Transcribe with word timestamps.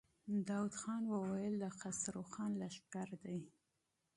داوود 0.47 0.73
خان 0.81 1.01
وويل: 1.07 1.53
د 1.59 1.65
خسرو 1.79 2.21
خان 2.31 2.51
لښکر 2.61 3.09
دی. 3.23 3.39